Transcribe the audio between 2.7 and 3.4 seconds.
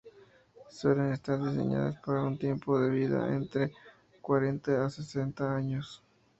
de vida de